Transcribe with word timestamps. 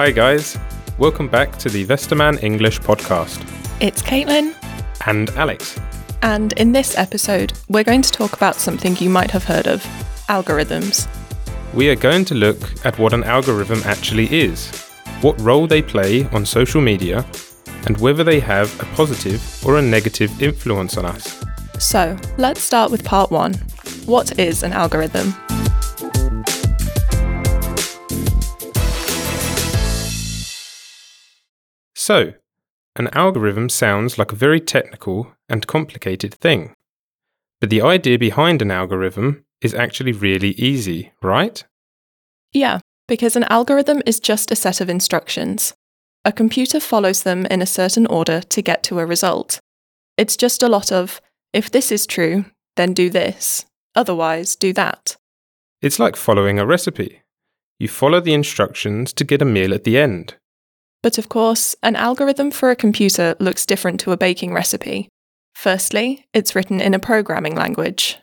Hi, 0.00 0.10
guys. 0.10 0.56
Welcome 0.96 1.28
back 1.28 1.58
to 1.58 1.68
the 1.68 1.84
Westermann 1.84 2.42
English 2.42 2.80
podcast. 2.80 3.38
It's 3.82 4.00
Caitlin, 4.00 4.54
And 5.06 5.28
Alex. 5.36 5.78
and 6.22 6.54
in 6.54 6.72
this 6.72 6.96
episode, 6.96 7.52
we're 7.68 7.84
going 7.84 8.00
to 8.00 8.10
talk 8.10 8.32
about 8.32 8.54
something 8.54 8.96
you 8.96 9.10
might 9.10 9.30
have 9.30 9.44
heard 9.44 9.66
of 9.66 9.82
algorithms. 10.30 11.06
We 11.74 11.90
are 11.90 11.96
going 11.96 12.24
to 12.24 12.34
look 12.34 12.56
at 12.86 12.98
what 12.98 13.12
an 13.12 13.24
algorithm 13.24 13.82
actually 13.84 14.26
is, 14.32 14.70
what 15.20 15.38
role 15.38 15.66
they 15.66 15.82
play 15.82 16.24
on 16.32 16.46
social 16.46 16.80
media, 16.80 17.26
and 17.86 17.98
whether 17.98 18.24
they 18.24 18.40
have 18.40 18.72
a 18.80 18.86
positive 18.96 19.42
or 19.66 19.76
a 19.76 19.82
negative 19.82 20.42
influence 20.42 20.96
on 20.96 21.04
us. 21.04 21.44
So, 21.78 22.16
let's 22.38 22.62
start 22.62 22.90
with 22.90 23.04
part 23.04 23.30
one. 23.30 23.52
What 24.06 24.38
is 24.38 24.62
an 24.62 24.72
algorithm? 24.72 25.34
So, 32.10 32.32
an 32.96 33.06
algorithm 33.12 33.68
sounds 33.68 34.18
like 34.18 34.32
a 34.32 34.34
very 34.46 34.58
technical 34.58 35.32
and 35.48 35.64
complicated 35.68 36.34
thing. 36.34 36.74
But 37.60 37.70
the 37.70 37.82
idea 37.82 38.18
behind 38.18 38.60
an 38.60 38.72
algorithm 38.72 39.44
is 39.60 39.74
actually 39.74 40.10
really 40.10 40.50
easy, 40.58 41.12
right? 41.22 41.62
Yeah, 42.52 42.80
because 43.06 43.36
an 43.36 43.44
algorithm 43.44 44.02
is 44.06 44.18
just 44.18 44.50
a 44.50 44.56
set 44.56 44.80
of 44.80 44.90
instructions. 44.90 45.72
A 46.24 46.32
computer 46.32 46.80
follows 46.80 47.22
them 47.22 47.46
in 47.46 47.62
a 47.62 47.74
certain 47.80 48.06
order 48.06 48.40
to 48.40 48.60
get 48.60 48.82
to 48.82 48.98
a 48.98 49.06
result. 49.06 49.60
It's 50.16 50.36
just 50.36 50.64
a 50.64 50.68
lot 50.68 50.90
of, 50.90 51.20
if 51.52 51.70
this 51.70 51.92
is 51.92 52.08
true, 52.08 52.44
then 52.74 52.92
do 52.92 53.08
this, 53.08 53.66
otherwise, 53.94 54.56
do 54.56 54.72
that. 54.72 55.16
It's 55.80 56.00
like 56.00 56.16
following 56.16 56.58
a 56.58 56.66
recipe. 56.66 57.22
You 57.78 57.86
follow 57.86 58.18
the 58.18 58.34
instructions 58.34 59.12
to 59.12 59.22
get 59.22 59.42
a 59.42 59.44
meal 59.44 59.72
at 59.72 59.84
the 59.84 59.96
end. 59.96 60.34
But 61.02 61.18
of 61.18 61.28
course, 61.28 61.74
an 61.82 61.96
algorithm 61.96 62.50
for 62.50 62.70
a 62.70 62.76
computer 62.76 63.34
looks 63.40 63.66
different 63.66 64.00
to 64.00 64.12
a 64.12 64.16
baking 64.16 64.52
recipe. 64.52 65.08
Firstly, 65.54 66.26
it's 66.32 66.54
written 66.54 66.80
in 66.80 66.94
a 66.94 66.98
programming 66.98 67.54
language. 67.54 68.18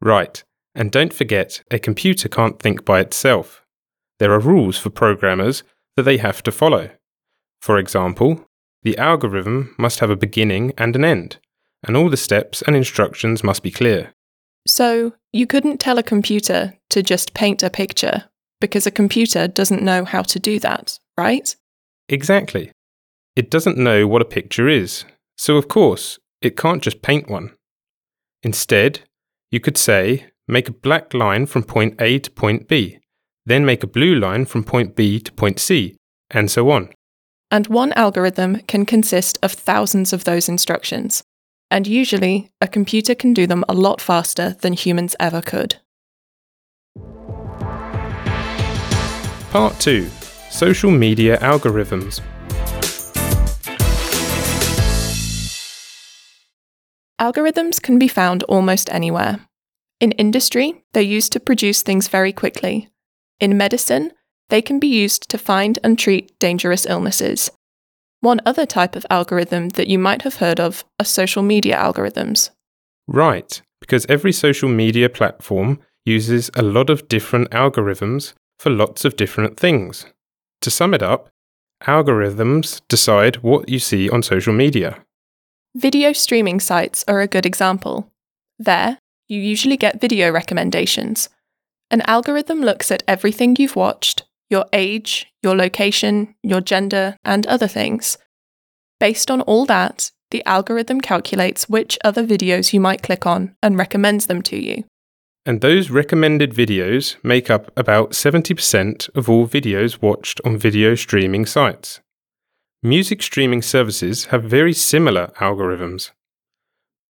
Right, 0.00 0.42
and 0.74 0.90
don't 0.90 1.12
forget, 1.12 1.62
a 1.70 1.78
computer 1.78 2.28
can't 2.28 2.60
think 2.60 2.84
by 2.84 3.00
itself. 3.00 3.64
There 4.18 4.32
are 4.32 4.40
rules 4.40 4.78
for 4.78 4.90
programmers 4.90 5.62
that 5.96 6.02
they 6.02 6.18
have 6.18 6.42
to 6.44 6.52
follow. 6.52 6.90
For 7.60 7.78
example, 7.78 8.46
the 8.82 8.98
algorithm 8.98 9.74
must 9.78 10.00
have 10.00 10.10
a 10.10 10.16
beginning 10.16 10.72
and 10.76 10.94
an 10.94 11.04
end, 11.04 11.38
and 11.82 11.96
all 11.96 12.10
the 12.10 12.16
steps 12.16 12.62
and 12.62 12.76
instructions 12.76 13.42
must 13.42 13.62
be 13.62 13.70
clear. 13.70 14.12
So, 14.66 15.14
you 15.32 15.46
couldn't 15.46 15.78
tell 15.78 15.98
a 15.98 16.02
computer 16.02 16.74
to 16.90 17.02
just 17.02 17.34
paint 17.34 17.62
a 17.62 17.70
picture, 17.70 18.24
because 18.60 18.86
a 18.86 18.90
computer 18.90 19.48
doesn't 19.48 19.82
know 19.82 20.04
how 20.04 20.22
to 20.22 20.38
do 20.38 20.58
that, 20.60 20.98
right? 21.18 21.54
Exactly. 22.08 22.70
It 23.36 23.50
doesn't 23.50 23.78
know 23.78 24.06
what 24.06 24.22
a 24.22 24.26
picture 24.26 24.68
is, 24.68 25.04
so 25.36 25.56
of 25.56 25.68
course, 25.68 26.18
it 26.40 26.56
can't 26.56 26.82
just 26.82 27.02
paint 27.02 27.28
one. 27.28 27.54
Instead, 28.42 29.00
you 29.50 29.60
could 29.60 29.78
say, 29.78 30.26
make 30.46 30.68
a 30.68 30.72
black 30.72 31.14
line 31.14 31.46
from 31.46 31.62
point 31.62 32.00
A 32.00 32.18
to 32.18 32.30
point 32.30 32.68
B, 32.68 32.98
then 33.46 33.64
make 33.64 33.82
a 33.82 33.88
blue 33.88 34.14
line 34.14 34.44
from 34.44 34.62
point 34.62 34.94
B 34.94 35.18
to 35.20 35.32
point 35.32 35.58
C, 35.58 35.96
and 36.30 36.50
so 36.50 36.70
on. 36.70 36.90
And 37.50 37.66
one 37.68 37.92
algorithm 37.94 38.60
can 38.62 38.84
consist 38.84 39.38
of 39.42 39.52
thousands 39.52 40.12
of 40.12 40.24
those 40.24 40.48
instructions. 40.48 41.22
And 41.70 41.86
usually, 41.86 42.50
a 42.60 42.68
computer 42.68 43.14
can 43.14 43.32
do 43.32 43.46
them 43.46 43.64
a 43.68 43.74
lot 43.74 44.00
faster 44.00 44.56
than 44.60 44.74
humans 44.74 45.16
ever 45.18 45.40
could. 45.40 45.76
Part 49.50 49.78
2 49.80 50.10
Social 50.54 50.92
Media 50.92 51.36
Algorithms. 51.38 52.20
Algorithms 57.20 57.82
can 57.82 57.98
be 57.98 58.06
found 58.06 58.44
almost 58.44 58.88
anywhere. 58.90 59.40
In 59.98 60.12
industry, 60.12 60.84
they're 60.92 61.02
used 61.02 61.32
to 61.32 61.40
produce 61.40 61.82
things 61.82 62.06
very 62.06 62.32
quickly. 62.32 62.88
In 63.40 63.56
medicine, 63.56 64.12
they 64.48 64.62
can 64.62 64.78
be 64.78 64.86
used 64.86 65.28
to 65.30 65.38
find 65.38 65.80
and 65.82 65.98
treat 65.98 66.38
dangerous 66.38 66.86
illnesses. 66.86 67.50
One 68.20 68.40
other 68.46 68.64
type 68.64 68.94
of 68.94 69.04
algorithm 69.10 69.70
that 69.70 69.88
you 69.88 69.98
might 69.98 70.22
have 70.22 70.36
heard 70.36 70.60
of 70.60 70.84
are 71.00 71.04
social 71.04 71.42
media 71.42 71.74
algorithms. 71.74 72.50
Right, 73.08 73.60
because 73.80 74.06
every 74.08 74.32
social 74.32 74.68
media 74.68 75.08
platform 75.08 75.80
uses 76.04 76.48
a 76.54 76.62
lot 76.62 76.90
of 76.90 77.08
different 77.08 77.50
algorithms 77.50 78.34
for 78.60 78.70
lots 78.70 79.04
of 79.04 79.16
different 79.16 79.58
things. 79.58 80.06
To 80.64 80.70
sum 80.70 80.94
it 80.94 81.02
up, 81.02 81.28
algorithms 81.82 82.80
decide 82.88 83.42
what 83.42 83.68
you 83.68 83.78
see 83.78 84.08
on 84.08 84.22
social 84.22 84.54
media. 84.54 85.04
Video 85.74 86.14
streaming 86.14 86.58
sites 86.58 87.04
are 87.06 87.20
a 87.20 87.26
good 87.26 87.44
example. 87.44 88.10
There, 88.58 88.96
you 89.28 89.38
usually 89.38 89.76
get 89.76 90.00
video 90.00 90.30
recommendations. 90.30 91.28
An 91.90 92.00
algorithm 92.06 92.62
looks 92.62 92.90
at 92.90 93.02
everything 93.06 93.56
you've 93.58 93.76
watched, 93.76 94.22
your 94.48 94.64
age, 94.72 95.26
your 95.42 95.54
location, 95.54 96.34
your 96.42 96.62
gender, 96.62 97.18
and 97.26 97.46
other 97.46 97.68
things. 97.68 98.16
Based 98.98 99.30
on 99.30 99.42
all 99.42 99.66
that, 99.66 100.12
the 100.30 100.42
algorithm 100.46 101.02
calculates 101.02 101.68
which 101.68 101.98
other 102.02 102.26
videos 102.26 102.72
you 102.72 102.80
might 102.80 103.02
click 103.02 103.26
on 103.26 103.54
and 103.62 103.76
recommends 103.76 104.28
them 104.28 104.40
to 104.40 104.56
you. 104.56 104.84
And 105.46 105.60
those 105.60 105.90
recommended 105.90 106.54
videos 106.54 107.16
make 107.22 107.50
up 107.50 107.70
about 107.76 108.12
70% 108.12 109.14
of 109.14 109.28
all 109.28 109.46
videos 109.46 110.00
watched 110.00 110.40
on 110.44 110.56
video 110.56 110.94
streaming 110.94 111.44
sites. 111.44 112.00
Music 112.82 113.22
streaming 113.22 113.60
services 113.60 114.26
have 114.26 114.44
very 114.44 114.72
similar 114.72 115.32
algorithms. 115.40 116.12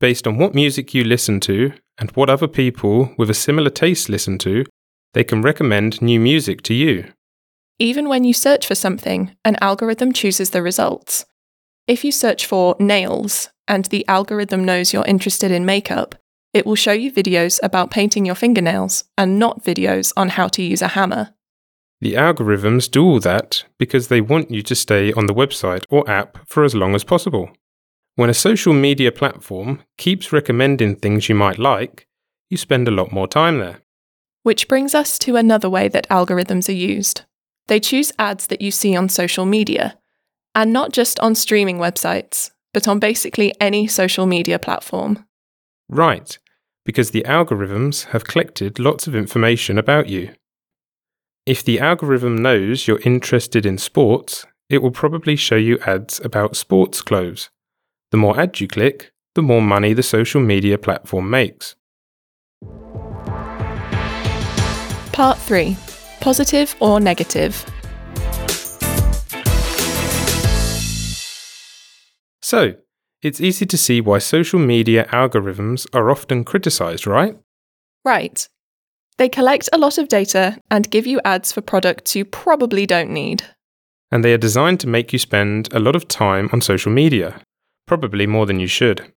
Based 0.00 0.26
on 0.26 0.38
what 0.38 0.54
music 0.54 0.94
you 0.94 1.04
listen 1.04 1.40
to 1.40 1.72
and 1.98 2.10
what 2.12 2.30
other 2.30 2.48
people 2.48 3.14
with 3.18 3.28
a 3.30 3.34
similar 3.34 3.70
taste 3.70 4.08
listen 4.08 4.38
to, 4.38 4.64
they 5.14 5.24
can 5.24 5.42
recommend 5.42 6.00
new 6.00 6.18
music 6.18 6.62
to 6.62 6.74
you. 6.74 7.12
Even 7.78 8.08
when 8.08 8.24
you 8.24 8.32
search 8.32 8.66
for 8.66 8.74
something, 8.74 9.36
an 9.44 9.56
algorithm 9.60 10.12
chooses 10.12 10.50
the 10.50 10.62
results. 10.62 11.26
If 11.86 12.04
you 12.04 12.12
search 12.12 12.46
for 12.46 12.76
nails 12.78 13.50
and 13.68 13.86
the 13.86 14.06
algorithm 14.08 14.64
knows 14.64 14.92
you're 14.92 15.04
interested 15.04 15.50
in 15.50 15.66
makeup, 15.66 16.14
it 16.52 16.66
will 16.66 16.74
show 16.74 16.92
you 16.92 17.10
videos 17.10 17.58
about 17.62 17.90
painting 17.90 18.26
your 18.26 18.34
fingernails 18.34 19.04
and 19.16 19.38
not 19.38 19.64
videos 19.64 20.12
on 20.16 20.30
how 20.30 20.48
to 20.48 20.62
use 20.62 20.82
a 20.82 20.88
hammer. 20.88 21.34
The 22.00 22.14
algorithms 22.14 22.90
do 22.90 23.04
all 23.04 23.20
that 23.20 23.64
because 23.78 24.08
they 24.08 24.20
want 24.20 24.50
you 24.50 24.62
to 24.62 24.74
stay 24.74 25.12
on 25.12 25.26
the 25.26 25.34
website 25.34 25.84
or 25.88 26.08
app 26.10 26.38
for 26.46 26.64
as 26.64 26.74
long 26.74 26.94
as 26.94 27.04
possible. 27.04 27.50
When 28.16 28.28
a 28.28 28.34
social 28.34 28.74
media 28.74 29.12
platform 29.12 29.82
keeps 29.96 30.32
recommending 30.32 30.96
things 30.96 31.28
you 31.28 31.34
might 31.34 31.58
like, 31.58 32.06
you 32.50 32.56
spend 32.56 32.86
a 32.86 32.90
lot 32.90 33.12
more 33.12 33.28
time 33.28 33.58
there. 33.58 33.80
Which 34.42 34.68
brings 34.68 34.94
us 34.94 35.18
to 35.20 35.36
another 35.36 35.70
way 35.70 35.88
that 35.88 36.08
algorithms 36.08 36.68
are 36.68 36.72
used. 36.72 37.22
They 37.68 37.80
choose 37.80 38.12
ads 38.18 38.48
that 38.48 38.60
you 38.60 38.70
see 38.70 38.96
on 38.96 39.08
social 39.08 39.46
media, 39.46 39.96
and 40.54 40.72
not 40.72 40.92
just 40.92 41.20
on 41.20 41.34
streaming 41.34 41.78
websites, 41.78 42.50
but 42.74 42.88
on 42.88 42.98
basically 42.98 43.54
any 43.60 43.86
social 43.86 44.26
media 44.26 44.58
platform. 44.58 45.24
Right, 45.88 46.36
because 46.84 47.10
the 47.10 47.22
algorithms 47.22 48.06
have 48.06 48.26
collected 48.26 48.78
lots 48.78 49.06
of 49.06 49.14
information 49.14 49.78
about 49.78 50.08
you. 50.08 50.34
If 51.46 51.64
the 51.64 51.80
algorithm 51.80 52.36
knows 52.36 52.86
you're 52.86 53.00
interested 53.00 53.66
in 53.66 53.78
sports, 53.78 54.46
it 54.68 54.82
will 54.82 54.90
probably 54.90 55.36
show 55.36 55.56
you 55.56 55.78
ads 55.80 56.20
about 56.20 56.56
sports 56.56 57.02
clothes. 57.02 57.50
The 58.10 58.16
more 58.16 58.38
ads 58.38 58.60
you 58.60 58.68
click, 58.68 59.12
the 59.34 59.42
more 59.42 59.62
money 59.62 59.92
the 59.92 60.02
social 60.02 60.40
media 60.40 60.78
platform 60.78 61.30
makes. 61.30 61.74
Part 65.12 65.38
3 65.38 65.76
Positive 66.20 66.74
or 66.80 67.00
Negative. 67.00 67.66
So, 72.40 72.74
it's 73.22 73.40
easy 73.40 73.64
to 73.66 73.78
see 73.78 74.00
why 74.00 74.18
social 74.18 74.58
media 74.58 75.06
algorithms 75.12 75.86
are 75.94 76.10
often 76.10 76.44
criticized, 76.44 77.06
right? 77.06 77.38
Right. 78.04 78.48
They 79.16 79.28
collect 79.28 79.68
a 79.72 79.78
lot 79.78 79.98
of 79.98 80.08
data 80.08 80.58
and 80.70 80.90
give 80.90 81.06
you 81.06 81.20
ads 81.24 81.52
for 81.52 81.60
products 81.60 82.16
you 82.16 82.24
probably 82.24 82.86
don't 82.86 83.10
need. 83.10 83.44
And 84.10 84.24
they 84.24 84.32
are 84.32 84.38
designed 84.38 84.80
to 84.80 84.88
make 84.88 85.12
you 85.12 85.18
spend 85.18 85.72
a 85.72 85.78
lot 85.78 85.94
of 85.94 86.08
time 86.08 86.50
on 86.52 86.60
social 86.60 86.90
media, 86.90 87.40
probably 87.86 88.26
more 88.26 88.46
than 88.46 88.58
you 88.58 88.66
should. 88.66 89.12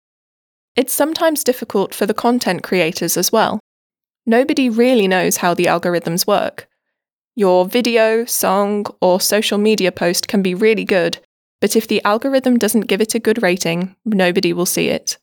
It's 0.74 0.92
sometimes 0.92 1.44
difficult 1.44 1.94
for 1.94 2.06
the 2.06 2.14
content 2.14 2.62
creators 2.62 3.16
as 3.16 3.30
well. 3.30 3.60
Nobody 4.26 4.68
really 4.68 5.06
knows 5.06 5.38
how 5.38 5.54
the 5.54 5.66
algorithms 5.66 6.26
work. 6.26 6.68
Your 7.34 7.66
video, 7.66 8.24
song, 8.24 8.86
or 9.00 9.20
social 9.20 9.58
media 9.58 9.92
post 9.92 10.28
can 10.28 10.42
be 10.42 10.54
really 10.54 10.84
good, 10.84 11.18
but 11.62 11.76
if 11.76 11.86
the 11.86 12.02
algorithm 12.04 12.58
doesn't 12.58 12.88
give 12.88 13.00
it 13.00 13.14
a 13.14 13.20
good 13.20 13.40
rating, 13.40 13.94
nobody 14.04 14.52
will 14.52 14.66
see 14.66 14.88
it. 14.88 15.16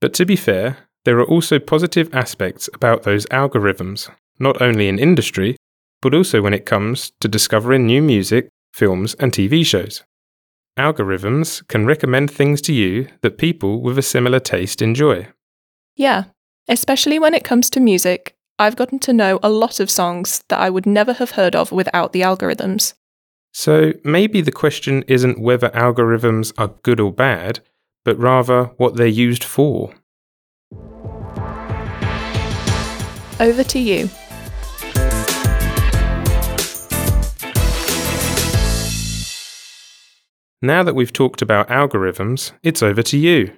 But 0.00 0.14
to 0.14 0.24
be 0.24 0.34
fair, 0.34 0.78
there 1.04 1.18
are 1.18 1.24
also 1.26 1.58
positive 1.58 2.08
aspects 2.14 2.70
about 2.72 3.02
those 3.02 3.26
algorithms, 3.26 4.10
not 4.38 4.62
only 4.62 4.88
in 4.88 4.98
industry, 4.98 5.54
but 6.00 6.14
also 6.14 6.40
when 6.40 6.54
it 6.54 6.64
comes 6.64 7.12
to 7.20 7.28
discovering 7.28 7.84
new 7.84 8.00
music, 8.00 8.48
films, 8.72 9.14
and 9.20 9.32
TV 9.32 9.66
shows. 9.66 10.02
Algorithms 10.78 11.66
can 11.68 11.84
recommend 11.84 12.30
things 12.30 12.62
to 12.62 12.72
you 12.72 13.08
that 13.20 13.36
people 13.36 13.82
with 13.82 13.98
a 13.98 14.02
similar 14.02 14.40
taste 14.40 14.80
enjoy. 14.80 15.28
Yeah, 15.94 16.24
especially 16.68 17.18
when 17.18 17.34
it 17.34 17.44
comes 17.44 17.68
to 17.70 17.80
music. 17.80 18.34
I've 18.58 18.76
gotten 18.76 18.98
to 19.00 19.12
know 19.12 19.38
a 19.42 19.50
lot 19.50 19.78
of 19.78 19.90
songs 19.90 20.42
that 20.48 20.58
I 20.58 20.70
would 20.70 20.86
never 20.86 21.12
have 21.12 21.32
heard 21.32 21.54
of 21.54 21.70
without 21.70 22.14
the 22.14 22.22
algorithms. 22.22 22.94
So 23.58 23.94
maybe 24.04 24.42
the 24.42 24.52
question 24.52 25.02
isn't 25.08 25.40
whether 25.40 25.70
algorithms 25.70 26.52
are 26.58 26.74
good 26.82 27.00
or 27.00 27.10
bad, 27.10 27.60
but 28.04 28.18
rather 28.18 28.64
what 28.76 28.96
they're 28.96 29.06
used 29.06 29.42
for. 29.42 29.94
Over 33.40 33.64
to 33.64 33.78
you. 33.78 34.10
Now 40.60 40.82
that 40.82 40.94
we've 40.94 41.14
talked 41.14 41.40
about 41.40 41.68
algorithms, 41.68 42.52
it's 42.62 42.82
over 42.82 43.02
to 43.04 43.16
you. 43.16 43.54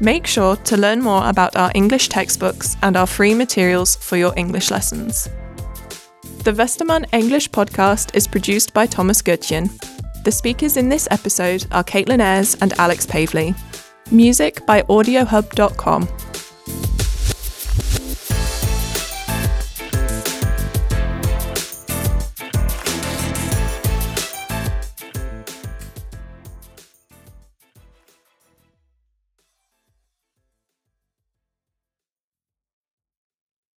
Make 0.00 0.26
sure 0.26 0.56
to 0.56 0.76
learn 0.76 1.00
more 1.00 1.26
about 1.26 1.56
our 1.56 1.72
English 1.74 2.10
textbooks 2.10 2.76
and 2.82 2.94
our 2.94 3.06
free 3.06 3.32
materials 3.32 3.96
for 3.96 4.18
your 4.18 4.34
English 4.36 4.70
lessons. 4.70 5.30
The 6.44 6.52
Westermann 6.52 7.06
English 7.14 7.48
podcast 7.48 8.14
is 8.14 8.26
produced 8.26 8.74
by 8.74 8.84
Thomas 8.84 9.22
Goodchen. 9.22 9.70
The 10.24 10.30
speakers 10.30 10.76
in 10.76 10.90
this 10.90 11.08
episode 11.10 11.64
are 11.72 11.82
Caitlin 11.82 12.20
Ayres 12.20 12.54
and 12.60 12.74
Alex 12.74 13.06
Pavley. 13.06 13.54
Music 14.10 14.66
by 14.66 14.82
AudioHub.com. 14.82 16.06